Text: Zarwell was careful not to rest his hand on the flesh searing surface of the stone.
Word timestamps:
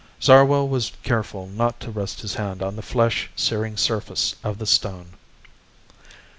Zarwell 0.19 0.67
was 0.67 0.93
careful 1.03 1.45
not 1.45 1.79
to 1.81 1.91
rest 1.91 2.21
his 2.21 2.33
hand 2.33 2.63
on 2.63 2.75
the 2.75 2.81
flesh 2.81 3.29
searing 3.35 3.77
surface 3.77 4.33
of 4.43 4.57
the 4.57 4.65
stone. 4.65 5.09